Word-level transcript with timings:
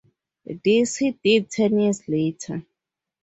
This 0.65 0.97
he 0.97 1.11
did 1.11 1.51
ten 1.51 1.77
years 1.79 2.07
later. 2.09 2.65